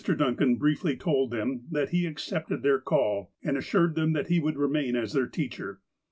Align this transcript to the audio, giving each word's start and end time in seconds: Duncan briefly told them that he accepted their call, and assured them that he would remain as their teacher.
Duncan 0.03 0.55
briefly 0.55 0.95
told 0.95 1.29
them 1.29 1.65
that 1.69 1.89
he 1.89 2.07
accepted 2.07 2.63
their 2.63 2.79
call, 2.79 3.33
and 3.43 3.55
assured 3.55 3.93
them 3.93 4.13
that 4.13 4.29
he 4.29 4.39
would 4.39 4.57
remain 4.57 4.95
as 4.95 5.13
their 5.13 5.27
teacher. 5.27 5.79